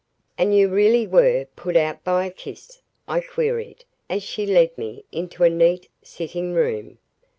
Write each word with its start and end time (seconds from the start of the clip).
"And 0.35 0.55
you 0.55 0.67
really 0.67 1.05
were 1.05 1.45
put 1.55 1.75
out 1.77 2.03
by 2.03 2.25
a 2.25 2.31
kiss?" 2.31 2.81
I 3.07 3.21
queried, 3.21 3.85
as 4.09 4.23
she 4.23 4.47
led 4.47 4.75
me 4.75 5.05
into 5.11 5.43
a 5.43 5.49
neat 5.51 5.89
sitting 6.01 6.53
room. 6.55 6.97